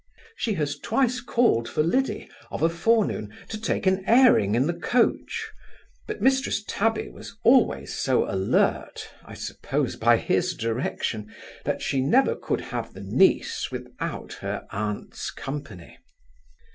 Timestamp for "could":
12.35-12.61